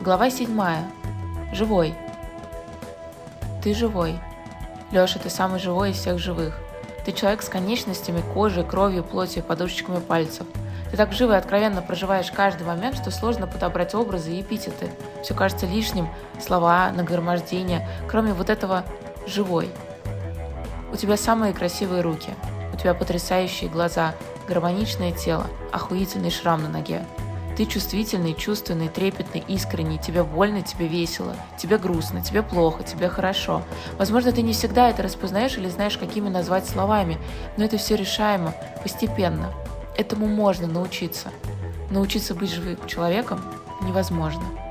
Глава 0.00 0.30
седьмая. 0.30 0.90
Живой. 1.52 1.94
Ты 3.62 3.74
живой. 3.74 4.18
Леша, 4.92 5.18
ты 5.18 5.28
самый 5.28 5.60
живой 5.60 5.90
из 5.90 5.98
всех 5.98 6.18
живых. 6.18 6.58
Ты 7.04 7.12
человек 7.12 7.42
с 7.42 7.50
конечностями, 7.50 8.22
кожей, 8.32 8.64
кровью, 8.64 9.04
плотью, 9.04 9.42
подушечками 9.42 9.98
пальцев. 9.98 10.46
Ты 10.90 10.96
так 10.96 11.12
живо 11.12 11.34
и 11.34 11.36
откровенно 11.36 11.82
проживаешь 11.82 12.32
каждый 12.32 12.66
момент, 12.66 12.96
что 12.96 13.10
сложно 13.10 13.46
подобрать 13.46 13.94
образы 13.94 14.32
и 14.32 14.40
эпитеты. 14.40 14.88
Все 15.22 15.34
кажется 15.34 15.66
лишним, 15.66 16.08
слова, 16.40 16.90
нагромождение, 16.92 17.86
кроме 18.08 18.32
вот 18.32 18.48
этого 18.48 18.84
«живой». 19.26 19.68
У 20.90 20.96
тебя 20.96 21.18
самые 21.18 21.52
красивые 21.52 22.00
руки, 22.00 22.30
у 22.72 22.76
тебя 22.78 22.94
потрясающие 22.94 23.68
глаза, 23.68 24.14
гармоничное 24.48 25.12
тело, 25.12 25.46
охуительный 25.72 26.30
шрам 26.30 26.62
на 26.62 26.70
ноге. 26.70 27.04
Ты 27.60 27.66
чувствительный, 27.66 28.32
чувственный, 28.32 28.88
трепетный, 28.88 29.44
искренний, 29.46 29.98
тебе 29.98 30.22
больно, 30.22 30.62
тебе 30.62 30.88
весело, 30.88 31.36
тебе 31.58 31.76
грустно, 31.76 32.22
тебе 32.22 32.42
плохо, 32.42 32.82
тебе 32.84 33.10
хорошо. 33.10 33.62
Возможно, 33.98 34.32
ты 34.32 34.40
не 34.40 34.54
всегда 34.54 34.88
это 34.88 35.02
распознаешь 35.02 35.58
или 35.58 35.68
знаешь, 35.68 35.98
какими 35.98 36.30
назвать 36.30 36.66
словами, 36.66 37.18
но 37.58 37.64
это 37.66 37.76
все 37.76 37.96
решаемо, 37.96 38.54
постепенно. 38.82 39.52
Этому 39.98 40.26
можно 40.26 40.68
научиться. 40.68 41.28
Научиться 41.90 42.34
быть 42.34 42.50
живым 42.50 42.78
человеком 42.86 43.44
невозможно. 43.82 44.69